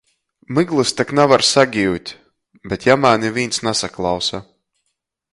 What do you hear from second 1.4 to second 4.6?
sagiut!" Bet jamā nivīns nasaklausa.